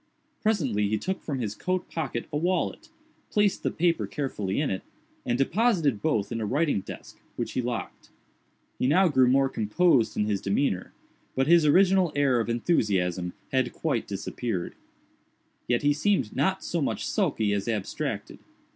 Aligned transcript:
Presently 0.41 0.87
he 0.89 0.97
took 0.97 1.21
from 1.21 1.37
his 1.37 1.53
coat 1.53 1.87
pocket 1.87 2.25
a 2.33 2.37
wallet, 2.37 2.89
placed 3.29 3.61
the 3.61 3.69
paper 3.69 4.07
carefully 4.07 4.59
in 4.59 4.71
it, 4.71 4.81
and 5.27 5.37
deposited 5.37 6.01
both 6.01 6.31
in 6.31 6.41
a 6.41 6.45
writing 6.47 6.81
desk, 6.81 7.19
which 7.35 7.51
he 7.51 7.61
locked. 7.61 8.09
He 8.79 8.87
now 8.87 9.09
grew 9.09 9.27
more 9.27 9.47
composed 9.47 10.17
in 10.17 10.25
his 10.25 10.41
demeanor; 10.41 10.91
but 11.35 11.45
his 11.45 11.67
original 11.67 12.11
air 12.15 12.39
of 12.39 12.49
enthusiasm 12.49 13.33
had 13.51 13.73
quite 13.73 14.07
disappeared. 14.07 14.73
Yet 15.67 15.83
he 15.83 15.93
seemed 15.93 16.35
not 16.35 16.63
so 16.63 16.81
much 16.81 17.05
sulky 17.07 17.53
as 17.53 17.67
abstracted. 17.67 18.39